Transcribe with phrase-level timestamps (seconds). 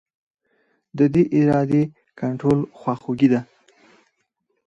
[0.97, 1.83] د دې ارادې
[2.19, 3.41] کنټرول خواخوږي ده.